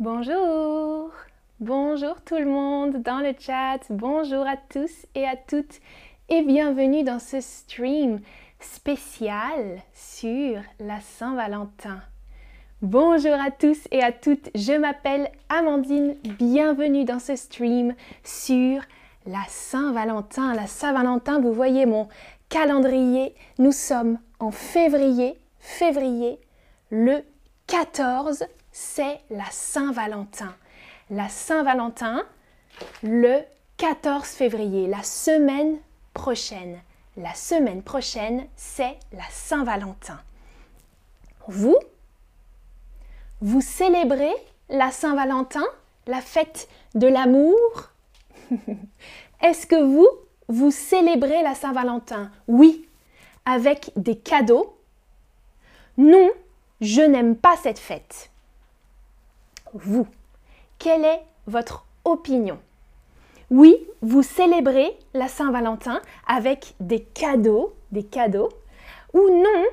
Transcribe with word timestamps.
Bonjour. 0.00 1.10
Bonjour 1.58 2.20
tout 2.20 2.36
le 2.36 2.44
monde 2.44 3.02
dans 3.02 3.18
le 3.18 3.32
chat, 3.36 3.80
bonjour 3.90 4.46
à 4.46 4.56
tous 4.56 5.06
et 5.16 5.26
à 5.26 5.34
toutes. 5.34 5.80
Et 6.28 6.42
bienvenue 6.42 7.02
dans 7.02 7.18
ce 7.18 7.40
stream 7.40 8.20
spécial 8.60 9.80
sur 9.92 10.60
la 10.78 11.00
Saint-Valentin. 11.00 12.00
Bonjour 12.80 13.32
à 13.32 13.50
tous 13.50 13.88
et 13.90 14.00
à 14.00 14.12
toutes, 14.12 14.50
je 14.54 14.74
m'appelle 14.74 15.32
Amandine, 15.48 16.14
bienvenue 16.38 17.04
dans 17.04 17.18
ce 17.18 17.34
stream 17.34 17.92
sur 18.22 18.80
la 19.26 19.42
Saint-Valentin. 19.48 20.54
La 20.54 20.68
Saint-Valentin, 20.68 21.40
vous 21.40 21.52
voyez 21.52 21.86
mon 21.86 22.06
calendrier, 22.48 23.34
nous 23.58 23.72
sommes 23.72 24.20
en 24.38 24.52
février, 24.52 25.36
février, 25.58 26.38
le 26.92 27.24
14, 27.66 28.44
c'est 28.78 29.18
la 29.30 29.50
Saint-Valentin. 29.50 30.54
La 31.10 31.28
Saint-Valentin, 31.28 32.22
le 33.02 33.40
14 33.76 34.24
février, 34.28 34.86
la 34.86 35.02
semaine 35.02 35.78
prochaine. 36.14 36.78
La 37.16 37.34
semaine 37.34 37.82
prochaine, 37.82 38.46
c'est 38.54 38.96
la 39.12 39.24
Saint-Valentin. 39.30 40.20
Vous, 41.48 41.76
vous 43.40 43.60
célébrez 43.60 44.32
la 44.68 44.92
Saint-Valentin, 44.92 45.64
la 46.06 46.20
fête 46.20 46.68
de 46.94 47.08
l'amour? 47.08 47.90
Est-ce 49.42 49.66
que 49.66 49.82
vous, 49.82 50.08
vous 50.46 50.70
célébrez 50.70 51.42
la 51.42 51.56
Saint-Valentin? 51.56 52.30
Oui, 52.46 52.88
avec 53.44 53.90
des 53.96 54.16
cadeaux? 54.16 54.78
Non, 55.96 56.30
je 56.80 57.00
n'aime 57.00 57.34
pas 57.34 57.56
cette 57.56 57.80
fête. 57.80 58.30
Vous, 59.74 60.06
quelle 60.78 61.04
est 61.04 61.22
votre 61.46 61.84
opinion? 62.04 62.58
Oui, 63.50 63.76
vous 64.02 64.22
célébrez 64.22 64.98
la 65.14 65.28
Saint-Valentin 65.28 66.00
avec 66.26 66.74
des 66.80 67.02
cadeaux, 67.02 67.74
des 67.92 68.04
cadeaux, 68.04 68.50
ou 69.14 69.20
non, 69.20 69.64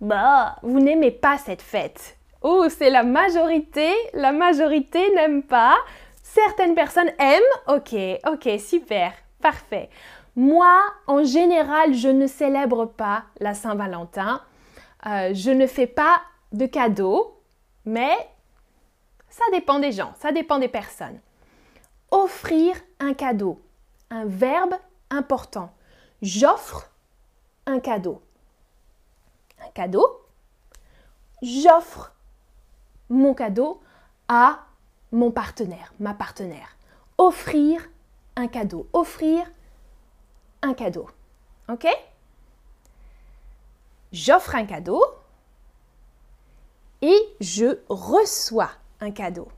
bah, 0.00 0.56
vous 0.62 0.80
n'aimez 0.80 1.10
pas 1.10 1.36
cette 1.38 1.62
fête. 1.62 2.16
Oh, 2.42 2.66
c'est 2.68 2.90
la 2.90 3.02
majorité, 3.02 3.90
la 4.14 4.32
majorité 4.32 5.00
n'aime 5.14 5.42
pas. 5.42 5.76
Certaines 6.22 6.74
personnes 6.74 7.10
aiment. 7.18 7.42
Ok, 7.68 7.94
ok, 8.26 8.60
super, 8.60 9.12
parfait. 9.42 9.90
Moi, 10.36 10.80
en 11.06 11.24
général, 11.24 11.92
je 11.92 12.08
ne 12.08 12.26
célèbre 12.26 12.86
pas 12.86 13.24
la 13.40 13.52
Saint-Valentin. 13.52 14.40
Euh, 15.06 15.30
je 15.34 15.50
ne 15.50 15.66
fais 15.66 15.88
pas 15.88 16.22
de 16.52 16.66
cadeaux, 16.66 17.36
mais 17.84 18.16
ça 19.30 19.44
dépend 19.52 19.78
des 19.78 19.92
gens, 19.92 20.12
ça 20.18 20.32
dépend 20.32 20.58
des 20.58 20.68
personnes. 20.68 21.18
Offrir 22.10 22.76
un 22.98 23.14
cadeau, 23.14 23.60
un 24.10 24.26
verbe 24.26 24.74
important. 25.08 25.72
J'offre 26.20 26.90
un 27.66 27.80
cadeau. 27.80 28.20
Un 29.64 29.70
cadeau? 29.70 30.26
J'offre 31.42 32.12
mon 33.08 33.32
cadeau 33.32 33.80
à 34.28 34.66
mon 35.12 35.30
partenaire, 35.30 35.92
ma 35.98 36.14
partenaire. 36.14 36.76
Offrir 37.16 37.88
un 38.36 38.48
cadeau. 38.48 38.88
Offrir 38.92 39.50
un 40.62 40.74
cadeau. 40.74 41.08
OK? 41.68 41.86
J'offre 44.12 44.56
un 44.56 44.66
cadeau 44.66 45.02
et 47.00 47.18
je 47.40 47.78
reçois 47.88 48.70
un 49.00 49.10
cadeau. 49.10 49.48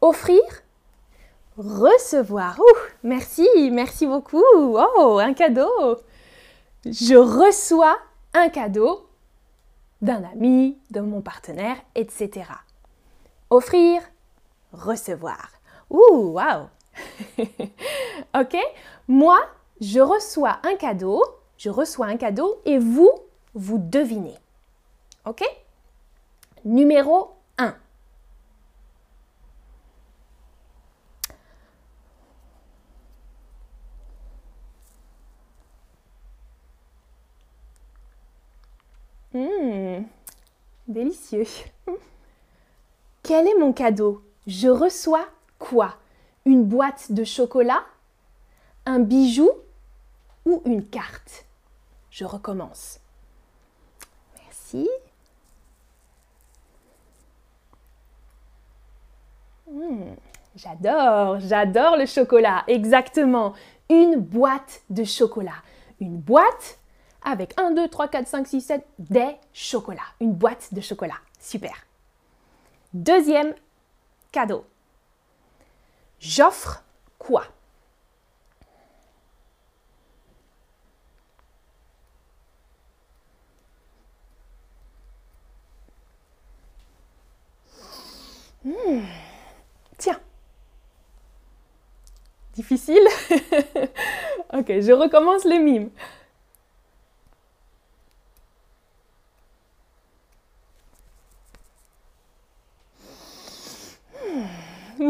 Offrir, 0.00 0.42
recevoir. 1.56 2.58
Ouh, 2.58 2.78
merci, 3.02 3.46
merci 3.72 4.06
beaucoup. 4.06 4.42
Oh, 4.54 5.18
un 5.20 5.34
cadeau. 5.34 5.96
Je 6.84 7.14
reçois 7.14 7.98
un 8.34 8.48
cadeau 8.48 9.06
d'un 10.00 10.24
ami, 10.24 10.78
de 10.90 11.00
mon 11.00 11.20
partenaire, 11.20 11.76
etc. 11.94 12.46
Offrir, 13.50 14.00
recevoir. 14.72 15.50
Ouh, 15.90 16.32
waouh. 16.32 16.68
ok 18.34 18.56
Moi, 19.08 19.38
je 19.80 20.00
reçois 20.00 20.58
un 20.64 20.76
cadeau, 20.76 21.22
je 21.56 21.70
reçois 21.70 22.06
un 22.06 22.16
cadeau 22.16 22.60
et 22.64 22.78
vous, 22.78 23.10
vous 23.54 23.78
devinez. 23.78 24.36
Ok? 25.26 25.42
Numéro 26.64 27.34
1. 27.58 27.74
Mmh, 39.32 40.04
délicieux. 40.90 41.46
Quel 43.22 43.46
est 43.46 43.58
mon 43.58 43.72
cadeau? 43.72 44.24
Je 44.46 44.68
reçois 44.68 45.26
quoi? 45.58 45.94
Une 46.44 46.64
boîte 46.64 47.12
de 47.12 47.24
chocolat? 47.24 47.84
Un 48.86 48.98
bijou? 48.98 49.50
Ou 50.46 50.62
une 50.64 50.84
carte? 50.84 51.44
Je 52.10 52.24
recommence. 52.24 52.98
Merci. 54.42 54.88
Mmh, 59.70 60.14
j'adore, 60.56 61.38
j'adore 61.38 61.96
le 61.96 62.06
chocolat. 62.06 62.64
Exactement. 62.66 63.54
Une 63.88 64.16
boîte 64.16 64.82
de 64.90 65.04
chocolat. 65.04 65.62
Une 66.00 66.16
boîte 66.16 66.79
avec 67.22 67.58
1, 67.58 67.72
2, 67.72 67.88
3, 67.88 68.08
4, 68.08 68.28
5, 68.28 68.46
6, 68.46 68.60
7 68.60 68.86
des 68.98 69.36
chocolats. 69.52 70.00
Une 70.20 70.32
boîte 70.32 70.72
de 70.72 70.80
chocolat. 70.80 71.18
Super. 71.38 71.74
Deuxième 72.92 73.54
cadeau. 74.32 74.64
J'offre 76.18 76.82
quoi? 77.18 77.44
Hmm. 88.64 89.00
Tiens. 89.96 90.20
Difficile 92.54 93.06
Ok, 94.52 94.66
je 94.68 94.92
recommence 94.92 95.44
le 95.44 95.58
mime. 95.62 95.90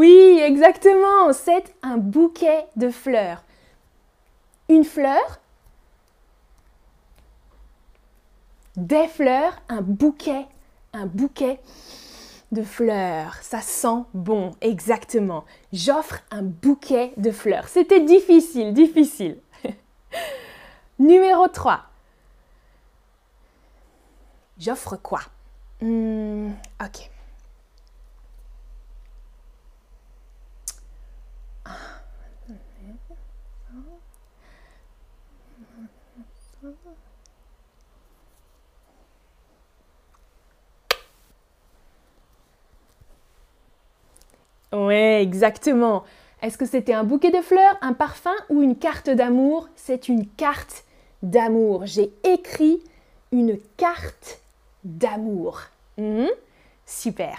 Oui, 0.01 0.41
exactement. 0.43 1.31
C'est 1.35 1.75
un 1.83 1.99
bouquet 1.99 2.65
de 2.77 2.89
fleurs. 2.89 3.45
Une 4.71 4.83
fleur, 4.85 5.41
des 8.79 9.09
fleurs, 9.09 9.61
un 9.69 9.83
bouquet, 9.83 10.47
un 10.95 11.05
bouquet 11.05 11.61
de 12.51 12.63
fleurs. 12.63 13.35
Ça 13.43 13.61
sent 13.61 14.05
bon, 14.15 14.53
exactement. 14.63 15.45
J'offre 15.71 16.21
un 16.31 16.45
bouquet 16.45 17.13
de 17.19 17.31
fleurs. 17.31 17.69
C'était 17.69 18.01
difficile, 18.01 18.73
difficile. 18.73 19.37
Numéro 20.99 21.47
3. 21.47 21.83
J'offre 24.59 24.97
quoi? 24.97 25.21
Hmm, 25.83 26.53
Ok. 26.83 27.11
Oui, 44.73 44.95
exactement. 44.95 46.05
Est-ce 46.43 46.57
que 46.57 46.65
c'était 46.65 46.95
un 46.95 47.05
bouquet 47.05 47.31
de 47.31 47.43
fleurs, 47.43 47.77
un 47.81 47.93
parfum 47.93 48.35
ou 48.49 48.63
une 48.63 48.79
carte 48.79 49.11
d'amour? 49.11 49.69
C'est 49.77 50.09
une 50.09 50.27
carte 50.27 50.85
d'amour. 51.23 51.87
J'ai 51.87 52.15
écrit 52.25 52.83
une 53.33 53.59
carte 53.77 54.41
d'amour. 54.85 55.61
Hmm? 55.99 56.29
Super. 56.87 57.39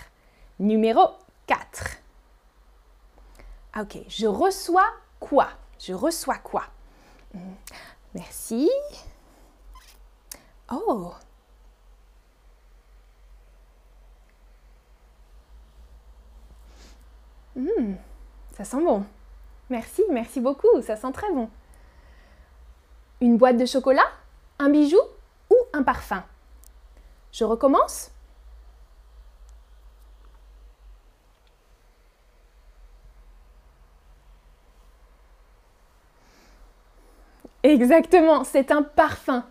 Numéro 0.59 1.01
4. 1.47 1.97
Ok, 3.79 3.97
je 4.07 4.27
reçois 4.27 4.89
quoi? 5.19 5.47
Je 5.79 5.93
reçois 5.93 6.37
quoi? 6.37 6.63
Hmm. 7.33 7.53
Merci. 8.13 8.69
Oh, 10.69 11.13
Ça 18.61 18.77
sent 18.77 18.83
bon. 18.83 19.03
Merci, 19.71 20.03
merci 20.11 20.39
beaucoup, 20.39 20.83
ça 20.83 20.95
sent 20.95 21.11
très 21.13 21.31
bon. 21.31 21.49
Une 23.19 23.35
boîte 23.35 23.57
de 23.57 23.65
chocolat, 23.65 24.05
un 24.59 24.69
bijou 24.69 24.99
ou 25.49 25.55
un 25.73 25.81
parfum? 25.81 26.23
Je 27.31 27.43
recommence 27.43 28.11
Exactement, 37.63 38.43
c'est 38.43 38.69
un 38.69 38.83
parfum. 38.83 39.43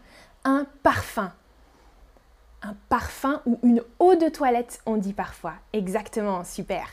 Un 0.44 0.68
parfum. 0.84 1.32
Un 2.62 2.76
parfum 2.88 3.42
ou 3.44 3.58
une 3.64 3.82
eau 3.98 4.14
de 4.14 4.28
toilette, 4.28 4.80
on 4.86 4.98
dit 4.98 5.14
parfois. 5.14 5.54
Exactement, 5.72 6.44
super. 6.44 6.86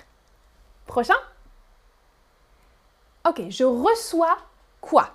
Prochain? 0.87 1.13
Ok, 3.27 3.41
je 3.49 3.63
reçois 3.65 4.37
quoi? 4.79 5.09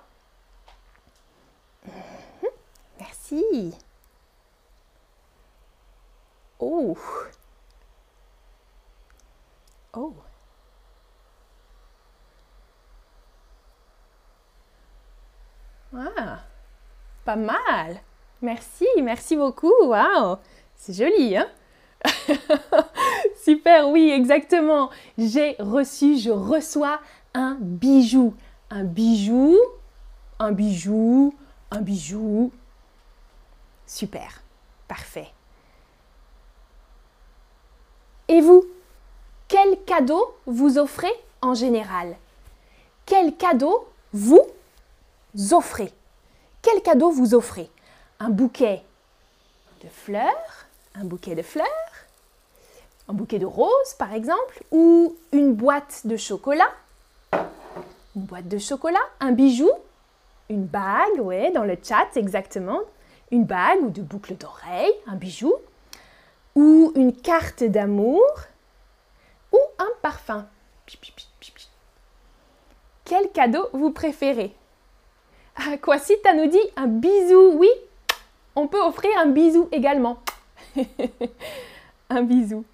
Mhm, 1.87 2.51
Merci. 3.01 3.75
Oh. 6.61 6.97
Oh. 9.95 10.15
Ah, 15.95 16.41
pas 17.25 17.37
mal. 17.37 18.01
Merci, 18.43 18.87
merci 19.03 19.37
beaucoup. 19.37 19.73
Waouh, 19.85 20.37
c'est 20.77 20.93
joli, 20.93 21.37
hein? 21.37 21.49
Super, 23.45 23.89
oui, 23.89 24.11
exactement. 24.11 24.91
J'ai 25.19 25.57
reçu, 25.59 26.19
je 26.19 26.31
reçois 26.31 27.01
un 27.35 27.57
bijou. 27.61 28.35
Un 28.71 28.85
bijou, 28.85 29.59
un 30.39 30.53
bijou, 30.53 31.35
un 31.71 31.83
bijou. 31.83 32.51
Super, 33.87 34.43
parfait. 34.89 35.29
Et 38.29 38.41
vous, 38.41 38.65
quel 39.47 39.85
cadeau 39.85 40.35
vous 40.47 40.79
offrez 40.79 41.13
en 41.43 41.53
général? 41.53 42.17
Quel 43.05 43.37
cadeau 43.37 43.87
vous 44.15 44.41
offrez? 45.51 45.93
Quel 46.63 46.81
cadeau 46.81 47.11
vous 47.11 47.35
offrez? 47.35 47.69
Un 48.21 48.31
bouquet 48.31 48.83
de 49.83 49.89
fleurs 49.89 50.67
Un 50.95 51.05
bouquet 51.05 51.35
de 51.35 51.43
fleurs 51.43 51.67
Un 53.09 53.13
bouquet 53.13 53.39
de 53.39 53.45
roses 53.45 53.95
par 53.99 54.15
exemple 54.15 54.63
Ou 54.71 55.15
une 55.33 55.55
boîte 55.55 56.07
de 56.07 56.17
chocolat? 56.17 56.73
Une 58.15 58.23
boîte 58.23 58.49
de 58.49 58.59
chocolat 58.59 59.01
Un 59.21 59.33
bijou 59.33 59.71
Une 60.51 60.65
bague, 60.65 61.19
ouais, 61.21 61.51
dans 61.51 61.65
le 61.65 61.77
chat 61.83 62.09
exactement. 62.17 62.81
Une 63.31 63.45
bague 63.45 63.83
ou 63.83 63.91
de 63.91 64.03
boucle 64.03 64.37
d'oreille, 64.37 64.93
un 65.07 65.17
bijou. 65.17 65.55
Ou 66.55 66.93
une 66.95 67.15
carte 67.15 67.65
d'amour. 67.65 68.27
Ou 69.53 69.59
un 69.79 69.89
parfum. 70.03 70.47
Quel 73.05 73.31
cadeau 73.31 73.69
vous 73.73 73.91
préférez? 73.91 74.55
Ah, 75.57 75.77
Quasita 75.77 76.35
nous 76.35 76.47
dit 76.47 76.71
un 76.77 76.87
bisou. 76.87 77.55
Oui, 77.57 77.69
on 78.55 78.69
peut 78.69 78.81
offrir 78.81 79.11
un 79.19 79.27
bisou 79.27 79.69
également. 79.73 80.19
un 82.11 82.23
bisou. 82.23 82.65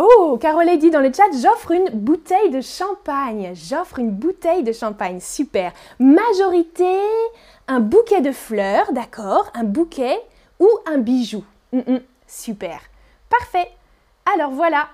Oh, 0.00 0.38
Carole 0.40 0.78
dit 0.78 0.90
dans 0.90 1.00
le 1.00 1.12
chat, 1.12 1.24
j'offre 1.42 1.72
une 1.72 1.90
bouteille 1.90 2.50
de 2.50 2.60
champagne. 2.60 3.50
J'offre 3.54 3.98
une 3.98 4.12
bouteille 4.12 4.62
de 4.62 4.70
champagne. 4.70 5.18
Super. 5.18 5.72
Majorité, 5.98 7.00
un 7.66 7.80
bouquet 7.80 8.20
de 8.20 8.30
fleurs, 8.30 8.92
d'accord, 8.92 9.50
un 9.54 9.64
bouquet 9.64 10.16
ou 10.60 10.68
un 10.86 10.98
bijou. 10.98 11.42
Mm, 11.72 11.78
mm, 11.78 12.00
super. 12.28 12.78
Parfait. 13.28 13.68
Alors 14.32 14.52
voilà 14.52 14.86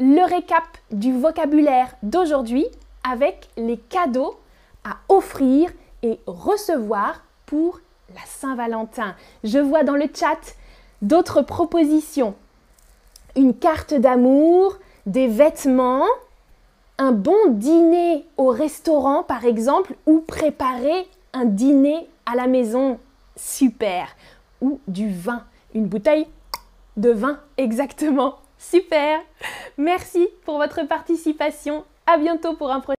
le 0.00 0.24
récap 0.24 0.64
du 0.90 1.16
vocabulaire 1.16 1.94
d'aujourd'hui 2.02 2.66
avec 3.08 3.48
les 3.56 3.76
cadeaux 3.76 4.34
à 4.82 4.96
offrir 5.08 5.70
et 6.02 6.18
recevoir 6.26 7.22
pour 7.46 7.78
la 8.12 8.22
Saint-Valentin. 8.26 9.14
Je 9.44 9.60
vois 9.60 9.84
dans 9.84 9.94
le 9.94 10.08
chat 10.12 10.56
d'autres 11.00 11.42
propositions. 11.42 12.34
Une 13.36 13.54
carte 13.54 13.94
d'amour, 13.94 14.78
des 15.06 15.26
vêtements, 15.26 16.06
un 16.98 17.12
bon 17.12 17.48
dîner 17.48 18.24
au 18.36 18.48
restaurant 18.48 19.22
par 19.22 19.44
exemple 19.44 19.94
ou 20.06 20.20
préparer 20.20 21.06
un 21.32 21.44
dîner 21.44 22.08
à 22.26 22.36
la 22.36 22.46
maison. 22.46 22.98
Super. 23.36 24.08
Ou 24.60 24.80
du 24.86 25.10
vin, 25.10 25.44
une 25.74 25.86
bouteille 25.86 26.26
de 26.96 27.10
vin 27.10 27.40
exactement. 27.56 28.36
Super. 28.58 29.20
Merci 29.76 30.28
pour 30.44 30.58
votre 30.58 30.86
participation. 30.86 31.84
À 32.06 32.18
bientôt 32.18 32.54
pour 32.54 32.70
un 32.70 32.80
prochain 32.80 32.92